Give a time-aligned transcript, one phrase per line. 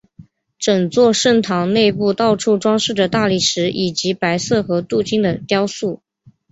[0.57, 6.01] 整座圣堂内部到处装饰着大理石以及白色和镀金的雕塑。